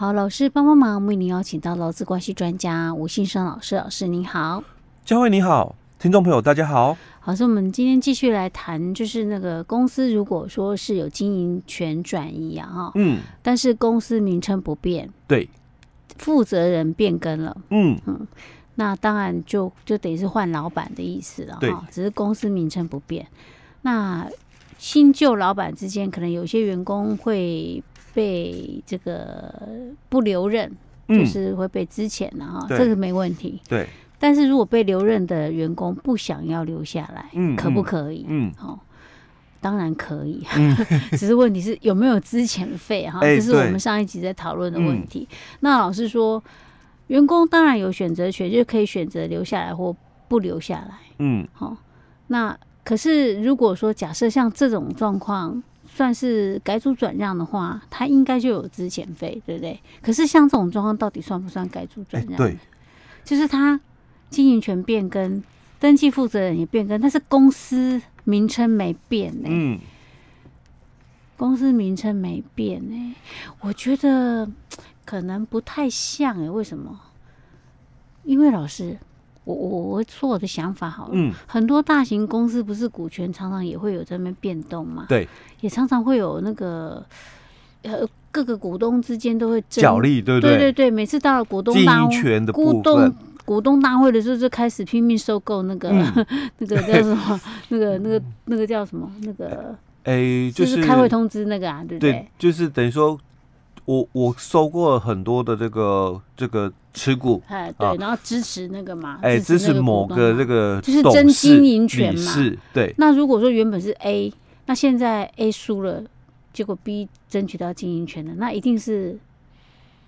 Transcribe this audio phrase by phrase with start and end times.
[0.00, 4.62] 好，老师帮帮忙，为您邀请到劳资关系专家吴信生老师，老师您好，
[5.04, 6.96] 佳慧你好，听众朋友大家好。
[7.18, 15.50] 好，所以我们今天继续来谈，就是那个公司如果说是有经营权转移啊，哈，嗯，但是公司名称不变，对，
[16.16, 17.98] 负责人变更了，嗯。
[18.06, 18.24] 嗯，
[18.76, 23.26] 那当然就就等于是换老板的意思了，哈，只是公司名称不变。
[23.82, 24.24] 那
[24.78, 27.82] 新旧老板之间，可能有些员工会
[28.14, 29.52] 被这个
[30.08, 30.74] 不留任，
[31.08, 33.86] 嗯、就是会被资遣的哈，这个没问题，对。
[34.20, 38.24] 但是如果被留任的员工不想要留下来，嗯，可不可以？
[38.28, 38.78] 嗯，好、哦，
[39.60, 40.76] 当然可以，嗯、
[41.18, 43.20] 只是问题是有没有资遣费哈？
[43.20, 45.26] 这是我们上一集在讨论的问题。
[45.30, 46.42] 欸、那老师说，
[47.06, 49.94] 员工当然有选择权，就可以选择留下来或
[50.26, 50.98] 不留下来。
[51.18, 51.76] 嗯，好、哦，
[52.26, 59.78] 那可是如果说假设像这种状况算是改组转让的话，他应该就有资遣费，对不对？
[60.00, 62.38] 可是像这种状况，到底算不算改组转让？
[62.38, 62.58] 欸、对，
[63.24, 63.78] 就是他。
[64.30, 65.42] 经营权变更，
[65.80, 69.50] 登记负责人也变更，但是公司名称没变呢、欸。
[69.50, 69.78] 嗯，
[71.38, 73.14] 公司名称没变呢、欸，
[73.60, 74.46] 我觉得
[75.06, 76.50] 可能不太像哎、欸。
[76.50, 77.00] 为什么？
[78.24, 78.98] 因为老师，
[79.54, 81.10] 我我我说我的想法好了。
[81.14, 85.06] 嗯，很多大型公司不是股权常常也会有在那边变动嘛？
[85.08, 85.26] 对，
[85.60, 87.04] 也常常会有那个
[87.82, 90.50] 呃各个股东之间都会角力，对不对？
[90.50, 93.14] 对对对，每次到了股东大会，股东。
[93.48, 96.26] 股东大会的时候就开始拼命收购那个、嗯、
[96.58, 97.40] 那个叫什么？
[97.70, 99.10] 那个那个那个叫什么？
[99.22, 102.12] 那个哎、欸，就是、就是开会通知那个啊，对不对？
[102.12, 103.18] 对，就是等于说，
[103.86, 112.92] 我我收过了很多的这个这个持股，哎，对，然后支持那个嘛，哎、欸，支持某个这个就是争经营权嘛，是，对。
[112.98, 114.32] 那如果说原本是 A，
[114.66, 116.02] 那现在 A 输了，
[116.52, 119.16] 结果 B 争取到经营权了，那一定是，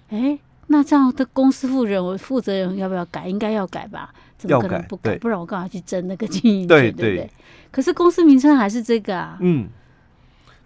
[0.08, 0.38] 哎、欸。
[0.72, 3.26] 那这样的公司负责人，我负责人要不要改？
[3.26, 4.14] 应该要改吧？
[4.38, 5.14] 怎么可能不改？
[5.14, 6.68] 改不然我干嘛去争那个经营权？
[6.68, 7.30] 对，对不对？
[7.72, 9.36] 可是公司名称还是这个啊。
[9.40, 9.68] 嗯，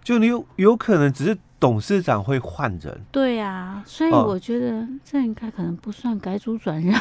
[0.03, 3.01] 就你有有可能只是董事长会换人。
[3.11, 6.99] 对啊，所以我觉得这应该可能不算改组转让。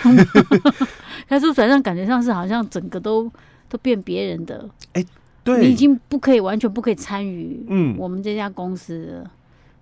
[1.28, 3.30] 改组转让感觉上是好像整个都
[3.68, 4.68] 都变别人的。
[4.92, 5.06] 哎、欸，
[5.42, 7.66] 对，你已经不可以完全不可以参与。
[7.68, 9.30] 嗯，我们这家公司了。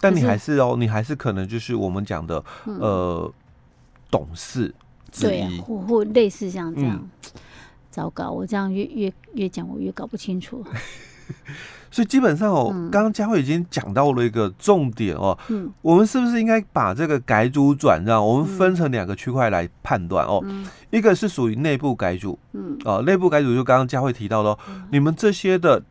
[0.01, 3.33] 但你还是哦，你还是可能就是我们讲的、嗯、呃
[4.11, 4.75] 董事
[5.13, 6.99] 之一，对啊、或或类似像这样。
[7.01, 7.41] 嗯、
[7.89, 10.65] 糟糕，我这样越越越讲，我越搞不清楚。
[11.91, 15.39] 所以基本上哦，刚刚佳慧已经讲到了一个重点哦。
[15.49, 20.41] 嗯，我们是不是应该把这个改组转让，我们分成两个区块来判断哦？
[20.45, 25.83] 嗯、一个是属于内部改组，嗯，啊，内部改组就刚刚佳慧提到的、哦，嗯、你们这些的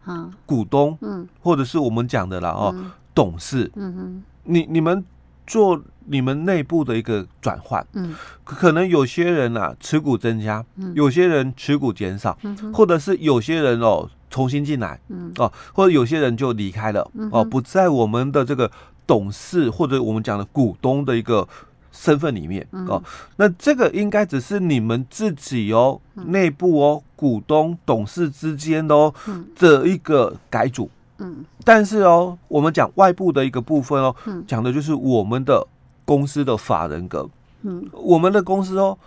[0.45, 2.73] 股东，嗯，或者是我们讲的啦哦。
[2.75, 2.91] 嗯。
[3.13, 5.03] 董事，嗯哼，你你们
[5.45, 8.15] 做你们内部的一个转换，嗯，
[8.45, 18.71] 可能有些人啊持股增加，嗯，有些人持股减少，嗯哼，或者是有些人哦重新进来，嗯，哦，或者有些人就离开了，嗯，哦，不在我们的这个
[19.05, 21.47] 董事或者我们讲的股东的一个
[21.91, 23.03] 身份里面，哦，
[23.35, 29.13] 那这个应该只是你们自己哦内部哦股东董事之间哦
[29.59, 30.89] 的一个改组。
[31.17, 34.15] 嗯，但是哦，我们讲外部的一个部分哦，
[34.47, 35.67] 讲的就是我们的
[36.03, 37.29] 公司的法人格。
[37.63, 38.97] 嗯，我们的公司哦，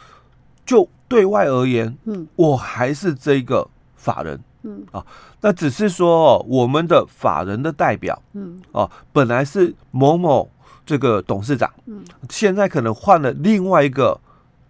[0.64, 4.38] 就对外而言，嗯，我还是这个法人。
[4.64, 5.04] 嗯啊，
[5.40, 10.50] 那只是说哦，我们的法人的代表，嗯哦，本来是某某
[10.84, 14.18] 这个董事长，嗯，现在可能换了另外一个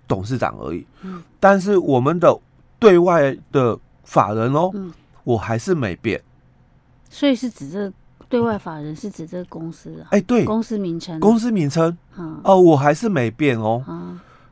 [0.06, 0.86] 董事长而已。
[1.02, 2.38] 嗯，但是我们的
[2.78, 6.20] 对外的法人哦，嗯，我还是没变。
[7.08, 7.92] 所以是指这
[8.28, 10.08] 对外法人是指这个公司啊？
[10.10, 11.96] 哎，对，公司名称，公司名称，
[12.42, 13.82] 哦，我还是没变哦。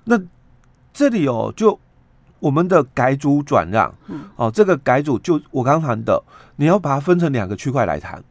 [0.04, 0.20] 那
[0.92, 1.78] 这里哦，就
[2.42, 3.94] 我们的改组转让，
[4.36, 6.22] 哦，这个改组就我刚刚谈的，
[6.56, 8.22] 你要把它分成两个区块来谈，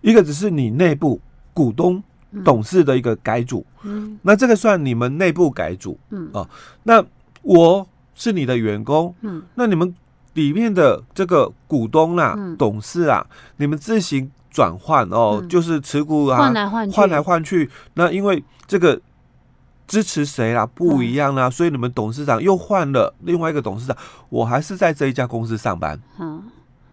[0.00, 1.20] 一个只是你内部
[1.52, 2.02] 股东
[2.44, 6.48] 董事的一个改组，嗯，那这个算你们内部改组，嗯，哦，
[6.84, 7.04] 那
[7.42, 9.94] 我是你的员工，嗯，那你们。
[10.36, 17.70] 里面的这个股东啊、嗯、董事啊，你们自行转换哦，嗯、就是持股啊，换来换去，换来换去。
[17.94, 19.00] 那因为这个
[19.86, 23.96] 支持谁啦不一样啦，嗯、所以你们董事长又换了另外一个董事长。
[24.28, 26.42] 我还是在这一家公司上班，嗯，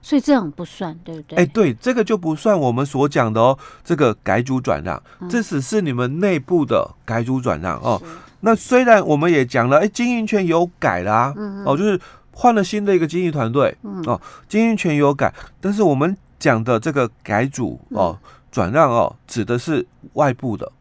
[0.01, 1.38] 所以这样不算，对不对？
[1.38, 3.57] 哎，对，这个就不算我们所讲的哦。
[3.84, 8.01] 这个改组转让，嗯、这只是你们内部的改组转让哦。
[8.42, 12.00] 那虽然我们也讲了，哎，经营权有改啦，嗯、哼哦，就是。
[12.36, 14.19] 换了新的一个经营团队，嗯、哦，
[14.50, 15.31] 经营权有改，
[15.62, 18.18] 但是我们讲的这个改组哦，
[18.51, 20.72] 转让哦，指的是外部的，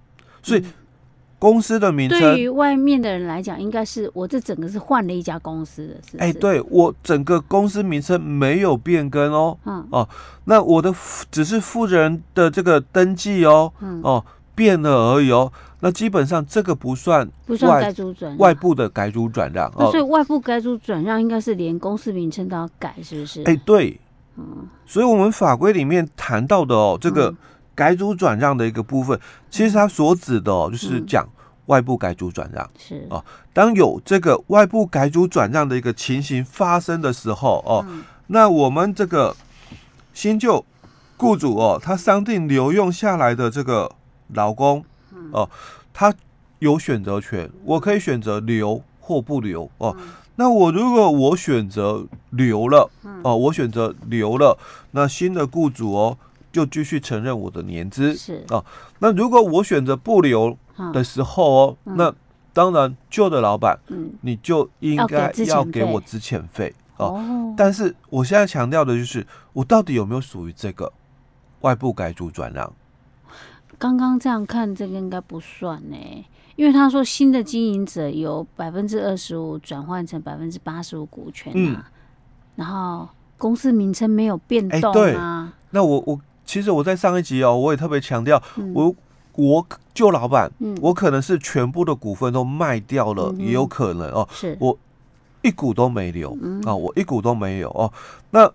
[0.42, 0.64] 所以
[1.42, 6.16] 公司的名称，对于外面的人来讲，应该是我这整个是换了一家公司的，是。
[6.18, 9.58] 哎，对我整个公司名称没有变更哦。
[9.64, 10.08] 嗯哦，
[10.44, 10.94] 那我的
[11.32, 13.72] 只是负责人的这个登记哦。
[13.80, 14.24] 嗯哦，
[14.54, 15.52] 变了而已哦。
[15.80, 19.90] 那基本上这个不算不算改组转外部的改组转让哦。
[19.90, 23.42] 所以外部改组转让应该是连公司名称都要改，是不是？
[23.42, 23.98] 哎，对。
[24.36, 27.34] 嗯，所以我们法规里面谈到的哦，这个
[27.82, 29.18] 改组转让的一个部分，
[29.50, 31.28] 其实它所指的哦，就是讲
[31.66, 32.70] 外部改组转让。
[32.78, 33.04] 是。
[33.10, 33.24] 哦。
[33.52, 37.84] 当有这个外部改组转让的一个情形发生的时候哦，
[38.28, 39.34] 那我们这个
[40.14, 40.64] 新旧
[41.16, 43.90] 雇主哦，他商定留用下来的这个
[44.28, 44.84] 劳工
[45.32, 45.50] 哦，
[45.92, 46.14] 他
[46.60, 49.96] 有选择权，我可以选择留或不留哦。
[50.36, 52.88] 那我如果我选择留了，
[53.22, 54.56] 哦，我选择留了，
[54.92, 56.16] 那新的雇主哦
[56.52, 58.64] 就继续承认我的年资是哦。
[58.98, 60.56] 那如果我选择不留
[60.92, 62.14] 的时候哦，那
[62.52, 63.78] 当然旧的老板，
[64.20, 67.54] 你就应该要给我资遣费哦。
[67.56, 70.92] 但是我现在强调的就是，我到底有没有属于这个
[71.62, 72.70] 外部改组转让？
[73.78, 75.96] 刚刚这样看，这个应该不算呢。
[76.54, 81.84] 因为他说新的经营者由百分之二十五转换成百分之八十五股权啊，嗯、
[82.56, 83.08] 然后
[83.38, 84.92] 公司名称没有变动啊。
[84.92, 85.16] 对，
[85.70, 88.94] 那我我其实我在上一集哦，我也特别强调，嗯、我
[89.36, 94.28] 我旧老板，嗯、我可能是全部的股份都卖掉了，嗯、也有可能哦。
[94.32, 94.78] 是，我
[95.42, 97.92] 一股都没留啊、我一股都没有哦。
[98.30, 98.50] 那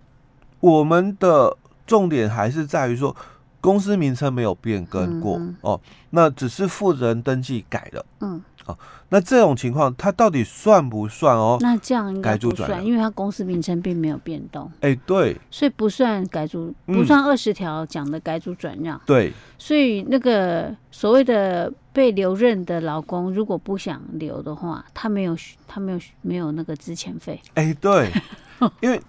[0.60, 1.56] 我们的
[1.86, 3.16] 重点还是在于说。
[3.60, 5.82] 公司名称没有变更过、嗯、哦，
[6.12, 8.06] 那只是负责人登记改了。
[8.22, 8.78] 嗯，哦，
[9.10, 11.58] 那这种情况它到底算不算哦？
[11.62, 14.72] 那这样应该不算，因为它公司名称并没有变动。
[14.82, 18.98] 哎，对，所以不算改组，不算二十条讲的改组转让。
[18.98, 25.36] 嗯、对，所以那个所谓的被留任的劳工，如果不想留的话，他没有
[25.68, 27.42] 他没有没有那个资遣费。
[27.56, 28.12] 哎，对，
[28.82, 29.02] 因为。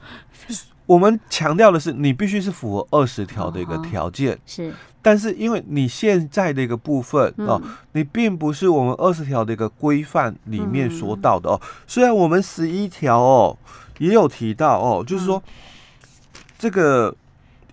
[0.89, 4.75] 我们强调的是，你必须是符合二十条的一个条件，哦、是。
[5.03, 7.63] 但是因为你现在的一个部分、嗯、哦，
[7.93, 11.61] 你并不是我们二十条的一个规范里面说到的哦。
[11.63, 13.59] 嗯、虽然我们十一条哦
[13.99, 17.15] 也有提到哦，就是说、嗯、这个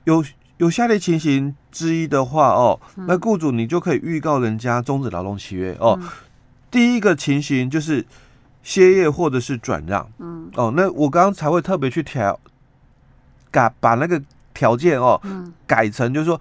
[0.03, 0.23] 有
[0.57, 5.97] 有下列情形之一的话哦，嗯、那雇主你就可以预告人家终止劳动契约哦。
[6.01, 6.09] 嗯、
[6.69, 8.05] 第一个情形就是
[8.61, 12.37] 歇业或者是转让，嗯，哦，那我刚刚才会特别去调。
[13.55, 14.21] 改把那个
[14.53, 15.17] 条件哦，
[15.65, 16.39] 改成就是说，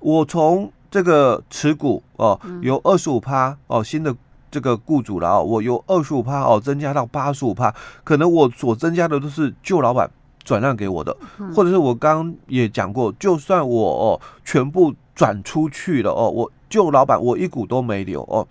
[0.00, 4.12] 我从这个持股哦，由二十五趴哦，新的
[4.50, 7.72] 这个雇主了哦，我由二十五趴哦增加到八十五趴，
[8.02, 10.10] 可能我所增加的都是旧老板
[10.42, 11.16] 转让给我的，
[11.54, 18.44] 或者是我刚刚也讲过，就算我哦全部转出去了哦，我旧老板我一股都没留哦，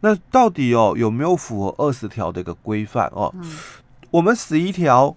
[0.00, 3.34] 那到底哦有没有符合二十条的一个规范哦？
[4.10, 5.16] 我们十一条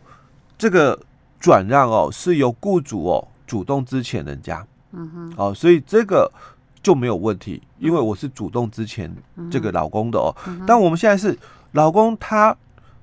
[0.58, 0.98] 这个。
[1.46, 6.32] 转让哦，是由雇主哦主动支遣人家，嗯哼，哦，所以这个
[6.82, 9.08] 就没有问题，因为我是主动支遣
[9.52, 10.34] 这个老公的哦。
[10.48, 11.38] 嗯、但我们现在是
[11.74, 12.58] 老公，他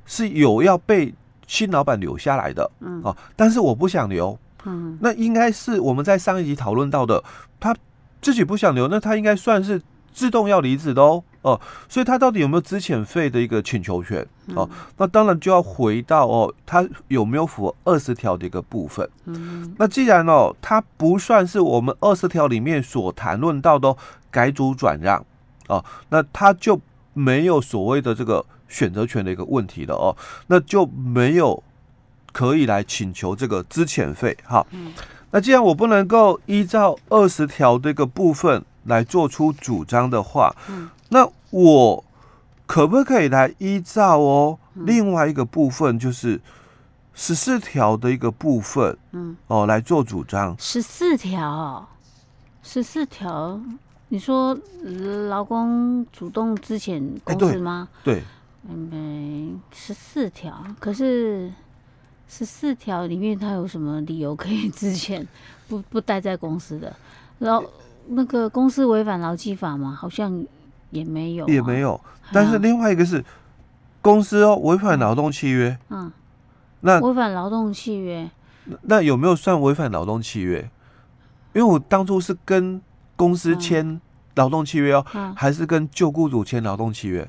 [0.07, 1.15] 是有要被
[1.47, 7.23] 新老板留下来的，嗯，哦，但是我不想留，嗯，那应该是我们在上一集讨论到的，
[7.61, 7.73] 他
[8.21, 9.81] 自己不想留，那他应该算是
[10.13, 11.25] 自动要离职的哦。
[11.43, 14.25] 哦，所以他到底有没有资遣费的一个请求权？
[14.55, 19.09] 哦，那当然就要回到哦，他有没有符合二十条的一个部分？
[19.25, 23.97] 嗯，那既然哦，他不算是我们二十条里面所谈论到的
[24.31, 25.27] 改组转让
[25.67, 26.81] 哦，那他就
[27.13, 30.17] 没有所谓的这个选择权的一个问题了哦，
[30.47, 31.61] 那就没有
[32.31, 34.37] 可以来请求这个资遣费。
[34.45, 34.65] 哈，
[35.33, 40.89] 那既然我不能够依照二十条这个部分来做出主张的话，嗯。
[41.09, 42.05] 那我
[42.67, 44.59] 可不可以来依照哦？
[44.75, 46.41] 另外一个部分就是
[47.13, 50.57] 十四条的一个部分，嗯，哦，来做主张。
[50.59, 51.87] 十四条，
[52.63, 53.61] 十四条，
[54.09, 54.59] 你说
[55.29, 57.87] 劳工主动之前公司吗？
[58.03, 58.23] 对，
[58.63, 60.65] 没十四条。
[60.81, 61.53] 可是
[62.27, 65.27] 十四条里面，他有什么理由可以之前
[65.69, 66.97] 不不待在公司的？
[67.39, 67.63] 然后
[68.09, 69.97] 那个公司违反劳基法吗？
[69.99, 70.45] 好像。
[70.93, 71.99] 也没有，也没有。
[72.35, 73.25] 但是另外一个是
[74.03, 75.75] 公司哦，违反劳动契约。
[75.89, 76.13] 嗯，
[76.81, 78.31] 那违反劳动契约，
[78.83, 80.71] 那有没有算违反劳动契约？
[81.55, 82.79] 因为我当初是跟
[83.17, 83.99] 公司签
[84.35, 85.03] 劳动契约哦，
[85.35, 87.27] 还是跟旧雇主签劳动契约？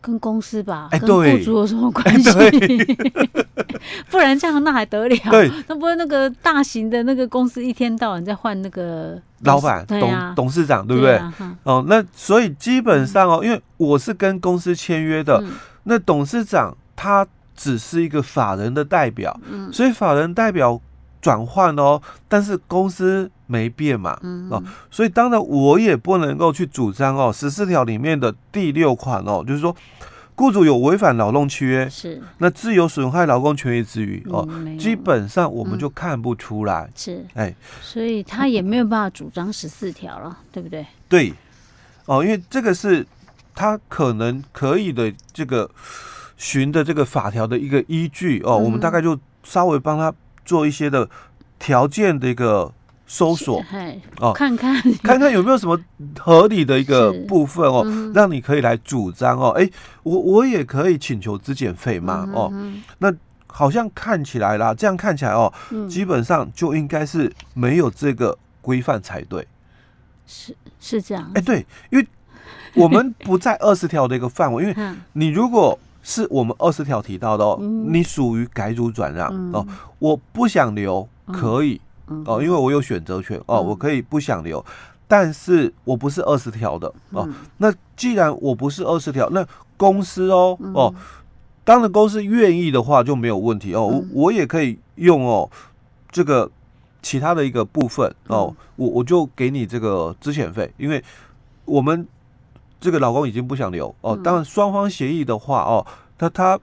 [0.00, 2.30] 跟公司吧，哎，跟雇主有什么关系？
[4.10, 5.16] 不然这样那还得了？
[5.30, 11.20] 对，那不是那个大型的那个公司一天到晚在换那个老板、董董事长，对不对？
[11.62, 15.42] 哦，那所以基本上哦，因为我是跟公司签约的，
[15.84, 17.26] 那董事长他
[17.56, 19.38] 只是一个法人的代表，
[19.72, 20.80] 所以法人代表
[21.20, 29.74] 转换哦，但是公司没变嘛，嗯哦，所以当然我也不能够去主张哦，十四条里面的第六款哦，就是说。
[30.40, 32.22] 雇主有违反劳动契约，是。
[32.38, 34.48] 那自由损害劳工权益之余哦，
[34.78, 37.26] 基本上我们就看不出来，嗯、是。
[37.34, 40.86] 哎，所以他也没有办法主张十四条了， 对不对？
[41.08, 41.34] 对，
[42.04, 43.04] 哦，因为这个是
[43.52, 45.68] 他可能可以的这个
[46.36, 50.14] 循的这个法条的一个依据哦，嗯、我们大概就稍微帮他
[50.48, 51.08] 做一些的
[51.58, 52.72] 条件的一个。
[53.10, 53.64] 搜索
[54.20, 55.80] 哦，看看看看有没有什么
[56.18, 59.48] 合理的一个部分哦，嗯、让你可以来主张哦。
[59.56, 62.52] 哎、欸，我我也可以请求资检费嘛、嗯、哦。
[62.98, 63.10] 那
[63.46, 69.48] 好像看起来啦，这样看起来哦，嗯、基本上就应该是没有这个规范才对。
[70.26, 71.24] 是是这样。
[71.34, 72.06] 哎、欸，对，因为
[72.74, 74.76] 我们不在二十条的一个范围，因为
[75.14, 75.78] 你如果
[76.08, 79.66] 是我们二十条提到的哦，嗯、你属于改组转让、嗯、哦，
[79.98, 81.78] 我不想留可以。
[82.24, 84.64] 哦，因为我有选择权哦，我可以不想留，
[85.06, 87.28] 但是我不是二十条的哦。
[87.58, 89.46] 那既然我不是二十条，那
[89.76, 90.94] 公司哦哦，
[91.64, 93.84] 当然公司愿意的话就没有问题哦。
[93.84, 95.50] 我我也可以用哦
[96.10, 96.50] 这个
[97.02, 101.04] 其他的一个部分哦，我我就给你这个资遣费，因为
[101.66, 102.08] 我们
[102.80, 104.18] 这个老公已经不想留哦。
[104.22, 106.58] 当然双方协议的话哦，他他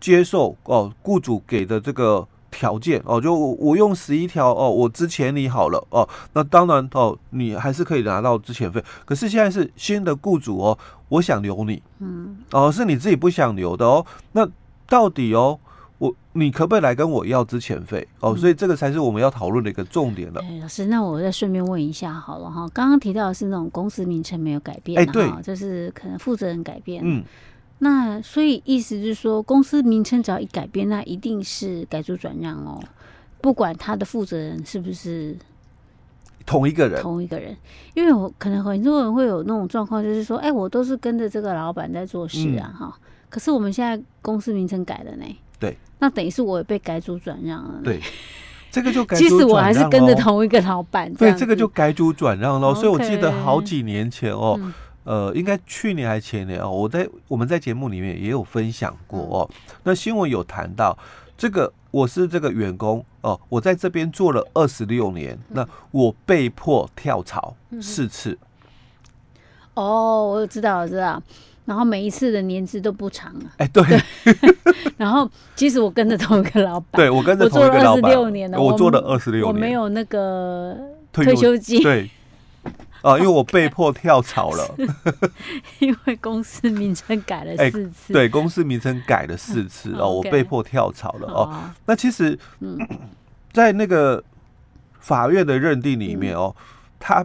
[0.00, 2.26] 接受哦雇主给的这个。
[2.50, 8.82] 条件哦，就我用十一条哦，我之前你好了哦，那当然哦，你还是可以拿到之前费。
[9.04, 10.76] 可是现在是新的雇主哦，
[11.10, 14.04] 我想留你，嗯，哦，是你自己不想留的哦。
[14.32, 14.48] 那
[14.88, 15.60] 到底哦，
[15.98, 18.36] 我你可不可以来跟我要之前费哦？
[18.36, 20.40] 所以这个才是我们要讨论的一个重点了。
[20.42, 27.24] 哎，老师，那我再顺便问一下好了哈，刚刚提到的是那种公司名称没有改变，哎，对，就是可能负责人改变，嗯。
[27.80, 32.82] 那所以意思就是说，公司名称只要一改变，那一定是改组转让哦，
[33.40, 35.36] 不管他的负责人是不是
[36.44, 37.56] 同一个人，同一个人。
[37.94, 43.08] 因为我可能很多人会有那种状况，就是说，哎、欸，我都是跟着这个老板在做事啊，哈、嗯。
[43.28, 45.24] 可是我们现在公司名称改了呢，
[45.58, 48.00] 对，那等于是我也被改组转让了，对，
[48.70, 52.74] 这个就改组 其实我还是跟着同一个老板，对，这个就改组转让了。
[52.74, 54.56] 所以我记得好几年前哦。
[54.58, 54.72] 嗯
[55.04, 59.48] 呃，应该去年还是前年哦，我在我们在节目里面也有分享过哦。
[59.84, 60.98] 那新闻有谈到
[61.34, 68.36] 这个，我是这个员工哦，我在这边做了二十六年，那我被迫跳槽四次。
[69.72, 71.22] 哦，我知道，我知道。
[71.68, 73.52] 然后每一次的年资都不长啊。
[73.58, 73.84] 哎，对。
[74.96, 80.74] 然后其实我跟着同一个老板，对我跟着同一个老板，我做了二十六年了，我做了二十六年，我没有那个
[81.12, 81.82] 退休金。
[81.82, 82.10] 对。
[83.02, 84.74] 啊，因为我被迫跳槽了，
[85.78, 88.12] 因为公司名称改了四次。
[88.12, 91.70] 欸、对，公司名称改了四次哦，我被迫跳槽了哦。
[91.84, 92.36] 那其实，
[93.52, 94.24] 在那个
[94.98, 96.56] 法院的认定里面哦，
[96.98, 97.24] 他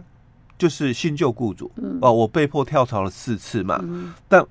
[0.64, 3.78] 就是新旧雇主哦，我被迫跳槽了四次嘛。
[4.26, 4.42] 但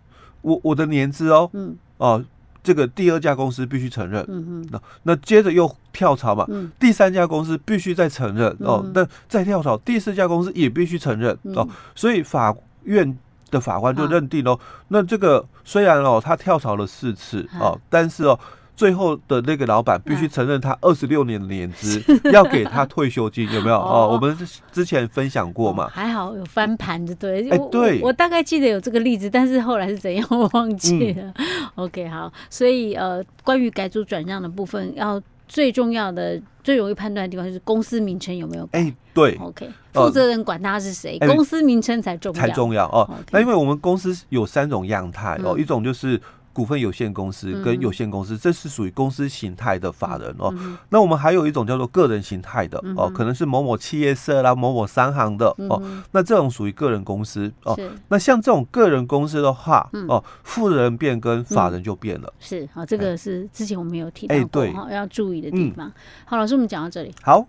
[0.41, 1.49] 我我的年资哦，
[1.97, 2.23] 哦。
[2.61, 13.17] 这个第二家公司必须承认，嗯哼，那那接着又跳槽嘛，嗯，第三家公司必须再承认哦，那再跳槽，第四家公司也必须承认哦，所以法院
[13.51, 18.39] 的法官就认定哦，那这个虽然哦他跳槽了四次哦，但是哦。
[18.75, 23.75] 最后的那个老板必须承认他二十六年的年资，要给他退休金，有没有？
[23.75, 24.35] 哦，我们
[24.71, 25.87] 之前分享过嘛。
[25.93, 27.47] 还好有翻盘的，对。
[27.49, 31.33] 哎，对，我大概记得有这个例子，但是后来是怎样 我忘记了。
[31.75, 38.79] OK，好，所以呃，关于改组转让的部分，要最重要的、最容易判断的地方就是公司名称有没有改。
[38.79, 39.35] 哎，对。
[39.39, 42.41] OK，负责人管他是谁，公司名称才重要。
[42.41, 43.07] 才重要哦。
[43.31, 46.19] 那因为我们公司有三种样态哦，一种就是。
[46.53, 50.53] 股份有限公司跟有限公司，这是属于公司形态的法人哦。
[50.89, 55.81] 那我们还有一种叫做个人形态的哦，可能是某某企业社啦、某某商行的哦。
[56.11, 57.77] 那这种属于个人公司哦。
[58.07, 62.31] 那像这种个人公司的话哦，负责人变更，法人就变了。
[62.39, 65.91] 是好，这个是之前我们有提到过，要注意的地方。
[66.25, 67.11] 好，老师，我们讲到这里。
[67.21, 67.45] 好。